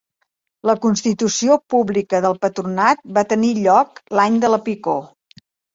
[0.69, 5.03] La constitució pública del patronat va tenir lloc l'any de la picor.